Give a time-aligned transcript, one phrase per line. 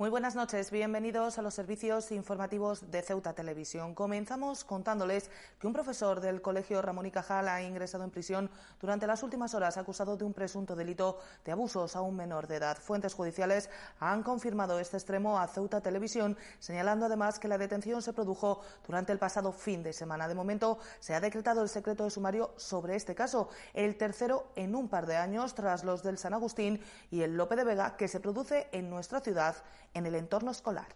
[0.00, 3.94] Muy buenas noches, bienvenidos a los servicios informativos de Ceuta Televisión.
[3.94, 8.50] Comenzamos contándoles que un profesor del Colegio Ramón y Cajal ha ingresado en prisión
[8.80, 12.56] durante las últimas horas acusado de un presunto delito de abusos a un menor de
[12.56, 12.78] edad.
[12.78, 13.68] Fuentes judiciales
[13.98, 19.12] han confirmado este extremo a Ceuta Televisión, señalando además que la detención se produjo durante
[19.12, 20.28] el pasado fin de semana.
[20.28, 24.74] De momento se ha decretado el secreto de sumario sobre este caso, el tercero en
[24.74, 28.08] un par de años tras los del San Agustín y el Lope de Vega que
[28.08, 29.56] se produce en nuestra ciudad
[29.94, 30.88] en el entorno escolar.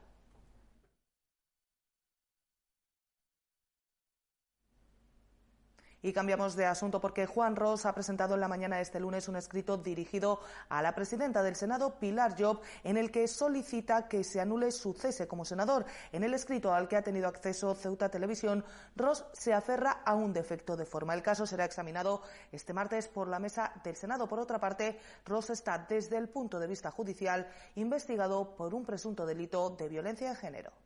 [6.05, 9.27] Y cambiamos de asunto porque Juan Ross ha presentado en la mañana de este lunes
[9.27, 10.39] un escrito dirigido
[10.69, 14.93] a la presidenta del Senado, Pilar Job, en el que solicita que se anule su
[14.93, 15.87] cese como senador.
[16.13, 20.35] En el escrito al que ha tenido acceso Ceuta Televisión, Ross se aferra a un
[20.35, 21.15] defecto de forma.
[21.15, 22.21] El caso será examinado
[22.53, 24.29] este martes por la mesa del Senado.
[24.29, 29.25] Por otra parte, Ross está desde el punto de vista judicial investigado por un presunto
[29.25, 30.84] delito de violencia de género.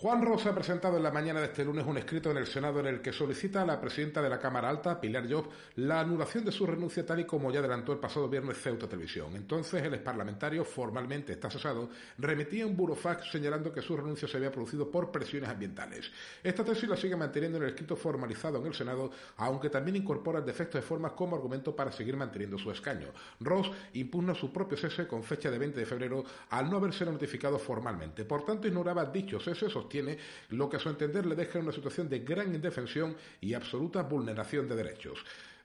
[0.00, 2.78] Juan Rosa ha presentado en la mañana de este lunes un escrito en el Senado
[2.78, 6.44] en el que solicita a la presidenta de la Cámara Alta, Pilar Job, la anulación
[6.44, 9.34] de su renuncia tal y como ya adelantó el pasado viernes Ceuta Televisión.
[9.34, 14.52] Entonces el exparlamentario, formalmente está cesado, remitía un burofax señalando que su renuncia se había
[14.52, 16.08] producido por presiones ambientales.
[16.44, 20.38] Esta tesis la sigue manteniendo en el escrito formalizado en el Senado, aunque también incorpora
[20.38, 23.08] el defecto de formas como argumento para seguir manteniendo su escaño.
[23.40, 27.58] Ross impugna su propio cese con fecha de 20 de febrero al no haberse notificado
[27.58, 28.24] formalmente.
[28.24, 30.18] Por tanto, ignoraba dicho cese, tiene
[30.50, 34.02] lo que a su entender le deja en una situación de gran indefensión y absoluta
[34.02, 35.18] vulneración de derechos.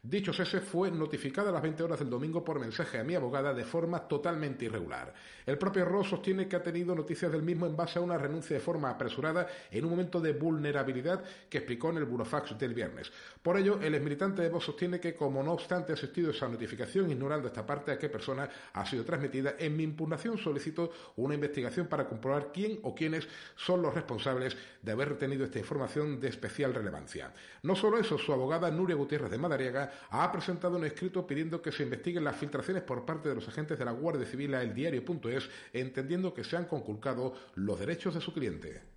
[0.06, 3.54] Dicho cese fue notificado a las 20 horas del domingo por mensaje a mi abogada
[3.54, 5.14] de forma totalmente irregular.
[5.46, 8.58] El propio Ross sostiene que ha tenido noticias del mismo en base a una renuncia
[8.58, 13.14] de forma apresurada en un momento de vulnerabilidad que explicó en el burofax del viernes.
[13.42, 17.10] Por ello, el exmilitante de Vox sostiene que, como no obstante ha asistido esa notificación,
[17.10, 21.88] ignorando esta parte a qué persona ha sido transmitida, en mi impugnación solicito una investigación
[21.88, 23.26] para comprobar quién o quiénes
[23.56, 27.32] son los responsables de haber retenido esta información de especial relevancia.
[27.62, 31.72] No solo eso, su abogada Nuria Gutiérrez de Madariaga ha presentado un escrito pidiendo que
[31.72, 35.50] se investiguen las filtraciones por parte de los agentes de la Guardia Civil a eldiario.es,
[35.74, 38.93] entendiendo que se han conculcado los derechos de su cliente.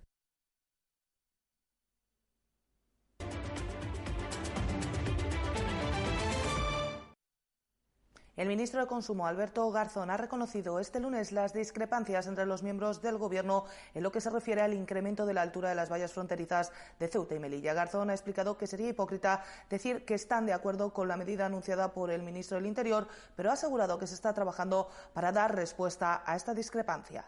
[8.37, 13.01] El ministro de Consumo, Alberto Garzón, ha reconocido este lunes las discrepancias entre los miembros
[13.01, 13.65] del Gobierno
[13.95, 17.07] en lo que se refiere al incremento de la altura de las vallas fronterizas de
[17.07, 17.73] Ceuta y Melilla.
[17.73, 21.93] Garzón ha explicado que sería hipócrita decir que están de acuerdo con la medida anunciada
[21.93, 26.21] por el ministro del Interior, pero ha asegurado que se está trabajando para dar respuesta
[26.23, 27.25] a esta discrepancia.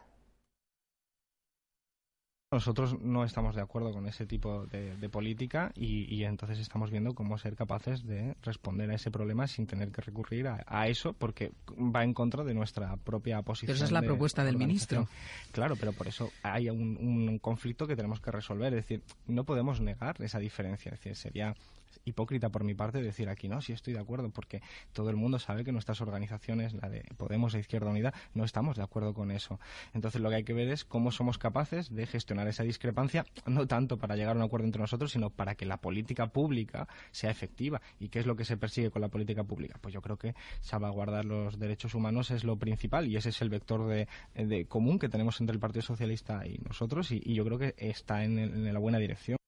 [2.52, 7.38] Nosotros no estamos de acuerdo con ese tipo de, política y, entonces estamos viendo cómo
[7.38, 12.04] ser capaces de responder a ese problema sin tener que recurrir a, eso porque va
[12.04, 13.68] en contra de nuestra propia posición.
[13.68, 15.08] Pero esa es la propuesta del ministro.
[15.52, 18.74] Claro, pero por eso hay un, un, conflicto que tenemos que resolver.
[18.74, 20.92] Es decir, no podemos negar esa diferencia.
[20.92, 21.56] Es decir, sería
[22.06, 24.62] hipócrita por mi parte decir aquí no, sí estoy de acuerdo, porque
[24.94, 28.78] todo el mundo sabe que nuestras organizaciones, la de Podemos e Izquierda Unida, no estamos
[28.78, 29.60] de acuerdo con eso.
[29.94, 33.68] Entonces lo que hay que ver es cómo somos capaces de gestionar esa discrepancia, no
[33.68, 37.32] tanto para llegar a un acuerdo entre nosotros, sino para que la política pública sea
[37.32, 37.82] efectiva.
[38.00, 39.78] ¿Y qué es lo que se persigue con la política pública?
[39.82, 43.50] Pues yo creo que salvaguardar los derechos humanos es lo principal y ese es el
[43.50, 47.76] vector de, común que tenemos entre el Partido Socialista y nosotros y, yo creo que
[47.78, 49.39] está en la buena dirección.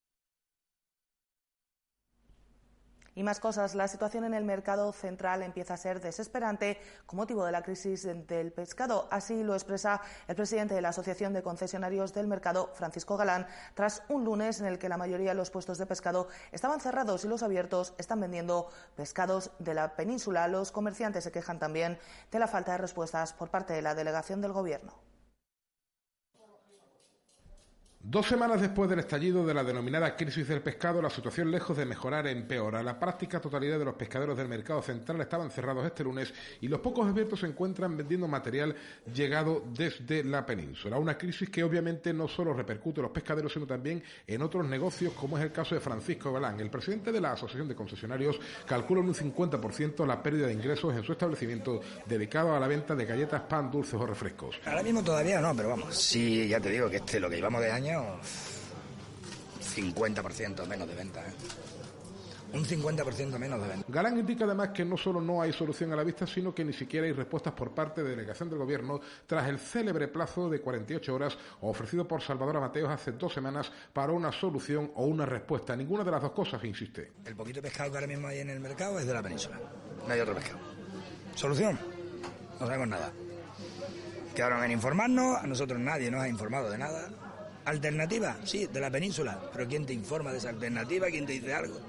[3.13, 7.45] Y más cosas, la situación en el mercado central empieza a ser desesperante con motivo
[7.45, 9.09] de la crisis del pescado.
[9.11, 9.99] Así lo expresa
[10.29, 14.67] el presidente de la Asociación de Concesionarios del Mercado, Francisco Galán, tras un lunes en
[14.67, 18.21] el que la mayoría de los puestos de pescado estaban cerrados y los abiertos están
[18.21, 20.47] vendiendo pescados de la península.
[20.47, 21.99] Los comerciantes se quejan también
[22.31, 25.10] de la falta de respuestas por parte de la delegación del Gobierno.
[28.03, 31.85] Dos semanas después del estallido de la denominada crisis del pescado, la situación lejos de
[31.85, 32.81] mejorar empeora.
[32.81, 36.79] La práctica totalidad de los pescaderos del mercado central estaban cerrados este lunes y los
[36.79, 38.75] pocos abiertos se encuentran vendiendo material
[39.13, 40.97] llegado desde la península.
[40.97, 45.13] Una crisis que obviamente no solo repercute en los pescaderos, sino también en otros negocios,
[45.13, 46.59] como es el caso de Francisco Galán.
[46.59, 50.95] El presidente de la Asociación de Concesionarios calcula en un 50% la pérdida de ingresos
[50.95, 54.59] en su establecimiento dedicado a la venta de galletas, pan, dulces o refrescos.
[54.65, 57.61] Ahora mismo todavía no, pero vamos, sí, ya te digo que este lo que llevamos
[57.61, 57.90] de año
[59.75, 61.21] 50% menos de venta.
[61.21, 61.33] ¿eh?
[62.53, 63.85] Un 50% menos de venta.
[63.87, 66.73] Galán indica además que no solo no hay solución a la vista, sino que ni
[66.73, 71.15] siquiera hay respuestas por parte de delegación del Gobierno tras el célebre plazo de 48
[71.15, 75.77] horas ofrecido por Salvador Mateos hace dos semanas para una solución o una respuesta.
[75.77, 77.13] Ninguna de las dos cosas, insiste.
[77.25, 79.57] El poquito pescado que ahora mismo hay en el mercado es de la península.
[80.05, 80.59] No hay otro pescado.
[81.35, 81.79] ¿Solución?
[82.59, 83.13] No sabemos nada.
[84.35, 87.30] Quedaron en informarnos, a nosotros nadie nos ha informado de nada.
[87.71, 88.35] ¿Alternativa?
[88.43, 89.39] Sí, de la península.
[89.53, 91.07] Pero ¿quién te informa de esa alternativa?
[91.07, 91.79] ¿Quién te dice algo?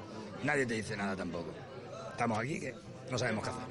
[0.45, 1.53] Nadie te dice nada tampoco.
[2.13, 2.73] Estamos aquí que
[3.11, 3.65] no sabemos qué hacer.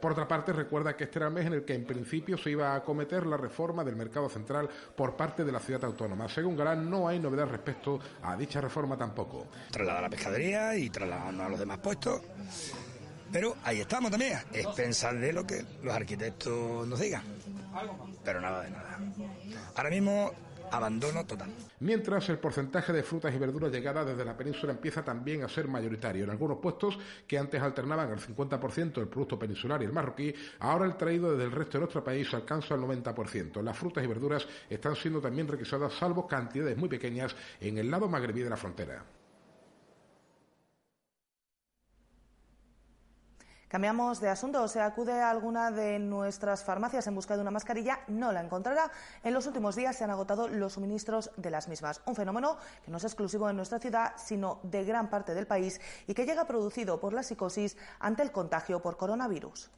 [0.00, 2.50] Por otra parte, recuerda que este era el mes en el que en principio se
[2.50, 6.28] iba a acometer la reforma del mercado central por parte de la ciudad autónoma.
[6.28, 9.46] Según Galán, no hay novedad respecto a dicha reforma tampoco.
[9.70, 12.22] Trasladar a la pescadería y trasladarnos a los demás puestos.
[13.30, 14.36] Pero ahí estamos también.
[14.52, 17.22] Es pensar de lo que los arquitectos nos digan.
[18.24, 18.98] Pero nada de nada.
[19.76, 20.32] Ahora mismo
[20.70, 21.50] abandono total.
[21.80, 25.68] Mientras el porcentaje de frutas y verduras llegadas desde la península empieza también a ser
[25.68, 26.24] mayoritario.
[26.24, 30.86] En algunos puestos que antes alternaban el 50% el producto peninsular y el marroquí, ahora
[30.86, 33.62] el traído desde el resto de nuestro país alcanza el 90%.
[33.62, 38.08] Las frutas y verduras están siendo también requisadas, salvo cantidades muy pequeñas en el lado
[38.08, 39.04] magrebí de la frontera.
[43.68, 44.68] Cambiamos de asunto.
[44.68, 48.92] Se acude a alguna de nuestras farmacias en busca de una mascarilla, no la encontrará.
[49.24, 52.00] En los últimos días se han agotado los suministros de las mismas.
[52.06, 55.80] Un fenómeno que no es exclusivo en nuestra ciudad, sino de gran parte del país
[56.06, 59.68] y que llega producido por la psicosis ante el contagio por coronavirus.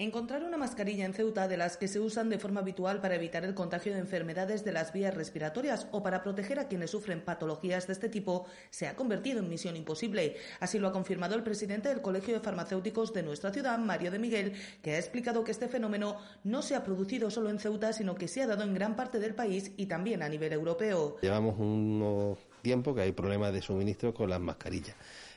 [0.00, 3.44] Encontrar una mascarilla en Ceuta de las que se usan de forma habitual para evitar
[3.44, 7.88] el contagio de enfermedades de las vías respiratorias o para proteger a quienes sufren patologías
[7.88, 10.36] de este tipo se ha convertido en misión imposible.
[10.60, 14.20] Así lo ha confirmado el presidente del Colegio de Farmacéuticos de nuestra ciudad, Mario de
[14.20, 14.52] Miguel,
[14.82, 18.28] que ha explicado que este fenómeno no se ha producido solo en Ceuta, sino que
[18.28, 21.16] se ha dado en gran parte del país y también a nivel europeo.
[21.22, 24.94] Llevamos un tiempo que hay problemas de suministro con las mascarillas.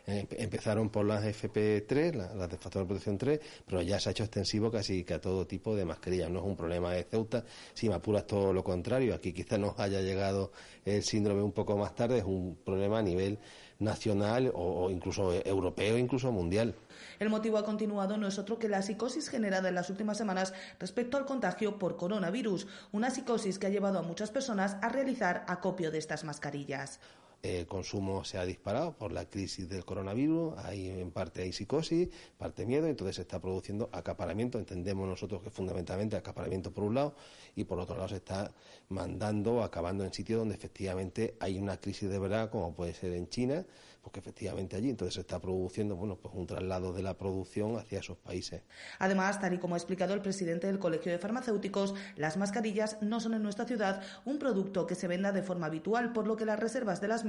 [0.08, 4.12] Eh, empezaron por las FP3, las de factor de protección 3, pero ya se ha
[4.12, 6.30] hecho extensivo casi que a todo tipo de mascarillas.
[6.30, 7.44] No es un problema de Ceuta,
[7.74, 9.14] si me apuras todo lo contrario.
[9.14, 10.52] Aquí quizás nos haya llegado
[10.86, 13.40] el síndrome un poco más tarde, es un problema a nivel
[13.82, 16.76] nacional o, incluso europeo, incluso mundial.
[17.20, 20.54] El motivo ha continuado no es otro que la psicosis generada en las últimas semanas
[20.80, 25.44] respecto al contagio por coronavirus, una psicosis que ha llevado a muchas personas a realizar
[25.48, 27.00] acopio de estas mascarillas
[27.44, 32.10] el consumo se ha disparado por la crisis del coronavirus, hay en parte hay psicosis,
[32.38, 37.16] parte miedo, entonces se está produciendo acaparamiento, entendemos nosotros que fundamentalmente acaparamiento por un lado
[37.56, 38.52] y por otro lado se está
[38.90, 43.28] mandando, acabando en sitios donde efectivamente hay una crisis de verdad, como puede ser en
[43.30, 43.66] China,
[44.02, 48.00] porque efectivamente allí entonces se está produciendo bueno pues un traslado de la producción hacia
[48.00, 48.64] esos países.
[49.00, 53.20] Además, tal y como ha explicado el presidente del Colegio de Farmacéuticos, las mascarillas no
[53.20, 56.46] son en nuestra ciudad un producto que se venda de forma habitual, por lo que
[56.46, 57.26] las reservas de las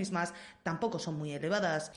[0.63, 1.93] tampoco son muy elevadas.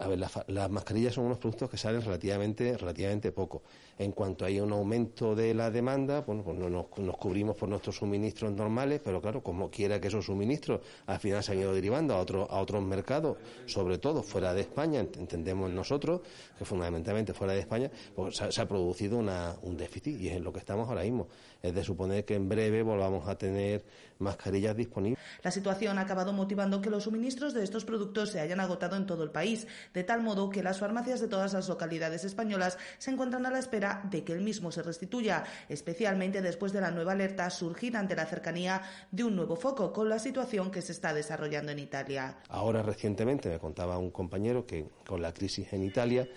[0.00, 3.62] A ver, las mascarillas son unos productos que salen relativamente, relativamente poco.
[3.98, 7.96] En cuanto hay un aumento de la demanda, bueno, pues nos, nos, cubrimos por nuestros
[7.96, 12.14] suministros normales, pero claro, como quiera que esos suministros al final se han ido derivando
[12.14, 16.20] a, otro, a otros mercados, sobre todo fuera de España, entendemos nosotros
[16.56, 20.44] que fundamentalmente fuera de España, pues se, ha producido una, un déficit y es en
[20.44, 21.26] lo que estamos ahora mismo.
[21.62, 23.84] Es de suponer que en breve volvamos a tener
[24.18, 25.18] mascarillas disponibles.
[25.42, 29.06] La situación ha acabado motivando que los suministros de estos productos se hayan agotado en
[29.06, 33.10] todo el país, de tal modo que las farmacias de todas las localidades españolas se
[33.10, 37.12] encuentran a la espera de que el mismo se restituya, especialmente después de la nueva
[37.12, 41.12] alerta surgida ante la cercanía de un nuevo foco con la situación que se está
[41.12, 42.38] desarrollando en Italia.
[42.48, 46.28] Ahora recientemente me contaba un compañero que con la crisis en Italia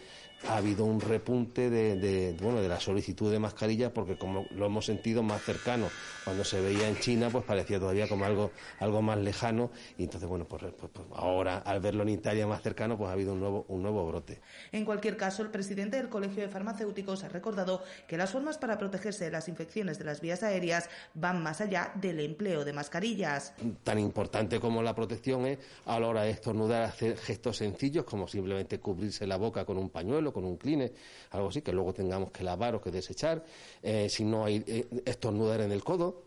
[0.48, 4.86] ha habido un repunte de, bueno de la solicitud de mascarillas porque como lo hemos
[4.86, 5.90] sentido más cercano
[6.24, 9.72] cuando se veía en China pues parecía todavía como algo algo más lejano.
[9.98, 13.14] Y entonces bueno pues, pues, pues, ahora al verlo en Italia más cercano pues ha
[13.14, 14.42] habido un nuevo un nuevo brote.
[14.72, 18.78] En cualquier caso el presidente del colegio de farmacéuticos ha recordado que las formas para
[18.78, 23.54] protegerse de las infecciones de las vías aéreas van más allá del empleo de mascarillas.
[23.84, 28.28] Tan importante como la protección es a la hora de estornudar hacer gestos sencillos como
[28.28, 30.94] simplemente cubrirse la boca con un pañuelo con un cleaner,
[31.32, 33.44] algo así, que luego tengamos que lavar o que desechar,
[33.82, 36.24] eh, si no hay eh, estornudar en el codo,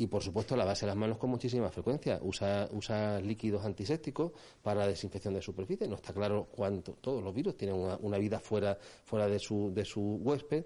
[0.00, 2.20] y por supuesto lavarse las manos con muchísima frecuencia.
[2.22, 4.30] Usa, usa líquidos antisépticos
[4.62, 5.88] para la desinfección de superficie.
[5.88, 6.92] No está claro cuánto.
[7.00, 10.64] Todos los virus tienen una, vida fuera, fuera de, su, de su huésped,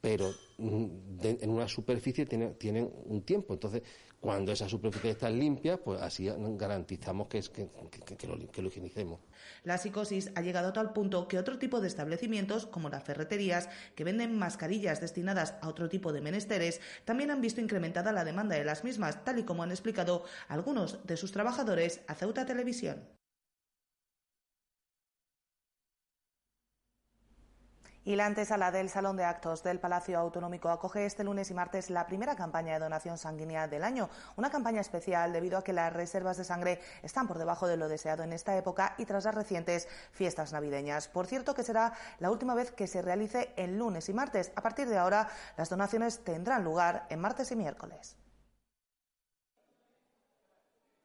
[0.00, 0.86] pero mm,
[1.22, 3.52] en una superficie tienen, tienen un tiempo.
[3.52, 3.82] Entonces,
[4.20, 9.20] cuando esa superficie está limpia, pues así garantizamos que, lo, que, lo, higienicemos.
[9.64, 13.70] La psicosis ha llegado a tal punto que otro tipo de establecimientos, como las ferreterías,
[13.94, 18.56] que venden mascarillas destinadas a otro tipo de menesteres, también han visto incrementada la demanda
[18.56, 23.19] de las mismas, tal y como han explicado algunos de sus trabajadores a Ceuta Televisión.
[28.02, 31.90] Y la antesala del Salón de Actos del Palacio Autonómico acoge este lunes y martes
[31.90, 34.08] la primera campaña de donación sanguínea del año.
[34.36, 37.90] Una campaña especial debido a que las reservas de sangre están por debajo de lo
[37.90, 41.08] deseado en esta época y tras las recientes fiestas navideñas.
[41.08, 44.50] Por cierto, que será la última vez que se realice en lunes y martes.
[44.56, 45.28] A partir de ahora,
[45.58, 48.16] las donaciones tendrán lugar en martes y miércoles.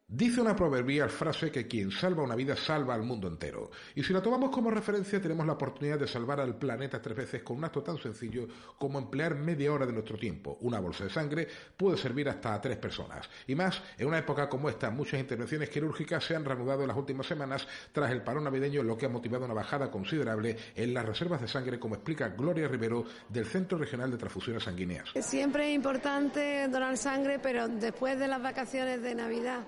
[0.08, 3.72] Dice una proverbial frase que quien salva una vida salva al mundo entero.
[3.96, 7.42] Y si la tomamos como referencia, tenemos la oportunidad de salvar al planeta tres veces
[7.42, 8.48] con un acto tan sencillo
[8.78, 10.60] como emplear media hora de nuestro tiempo.
[10.62, 13.28] Una bolsa de sangre puede servir hasta a tres personas.
[13.48, 16.98] Y más, en una época como esta, muchas intervenciones quirúrgicas se han reanudado en las
[16.98, 21.04] últimas semanas tras el parón navideño, lo que ha motivado una bajada considerable en las
[21.04, 25.10] reservas de sangre, como explica Gloria Rivero del Centro Regional de Transfusiones Sanguíneas.
[25.20, 29.62] Siempre es importante donar sangre, pero después de las vacaciones de Navidad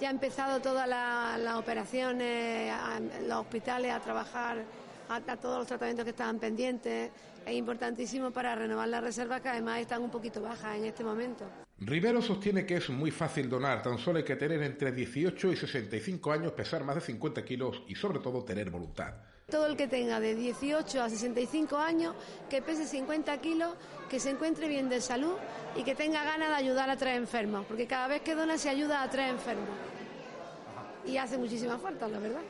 [0.00, 2.72] ya ha empezado todas las operaciones,
[3.26, 4.64] los hospitales a trabajar
[5.08, 7.10] a, todos los tratamientos que estaban pendientes.
[7.44, 11.44] Es importantísimo para renovar las reservas que además están un poquito bajas en este momento.
[11.80, 15.56] Rivero sostiene que es muy fácil donar, tan solo hay que tener entre 18 y
[15.56, 19.14] 65 años, pesar más de 50 kilos y sobre todo tener voluntad.
[19.48, 22.16] Todo el que tenga de 18 a 65 años,
[22.50, 23.74] que pese 50 kilos,
[24.10, 25.34] que se encuentre bien de salud
[25.76, 28.68] y que tenga ganas de ayudar a tres enfermos, porque cada vez que dona se
[28.68, 29.68] ayuda a tres enfermos.
[31.06, 32.42] Y hace muchísima falta, la verdad.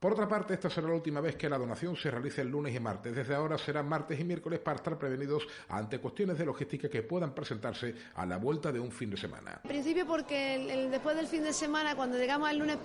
[0.00, 2.72] Por otra parte, esta será la última vez que la donación se realice el lunes
[2.72, 3.16] y martes.
[3.16, 7.34] Desde ahora serán martes y miércoles para estar prevenidos ante cuestiones de logística que puedan
[7.34, 9.60] presentarse a la vuelta de un fin de semana.
[9.64, 12.78] En principio porque después del fin de semana, cuando llegamos el lunes,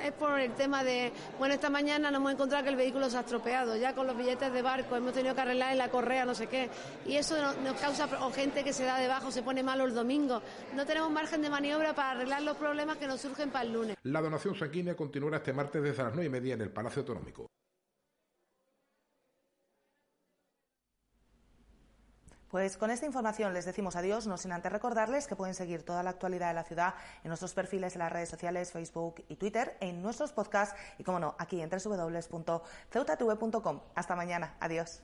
[0.00, 3.18] es por el tema de, bueno, esta mañana nos hemos encontrado que el vehículo se
[3.18, 6.24] ha estropeado, ya con los billetes de barco hemos tenido que arreglar en la correa,
[6.24, 6.70] no sé qué,
[7.04, 10.40] y eso nos, causa o gente que se da debajo, se pone malo el domingo.
[10.74, 13.96] No tenemos margen de maniobra para arreglar los problemas que nos surgen para el lunes.
[14.04, 17.46] La donación sanguínea continuará este martes desde las nueve y media en el Palacio Autonómico.
[22.54, 26.04] Pues con esta información les decimos adiós, no sin antes recordarles que pueden seguir toda
[26.04, 26.94] la actualidad de la ciudad
[27.24, 31.18] en nuestros perfiles en las redes sociales, Facebook y Twitter, en nuestros podcasts y, como
[31.18, 33.80] no, aquí en www.ceutatv.com.
[33.96, 34.54] Hasta mañana.
[34.60, 35.02] Adiós.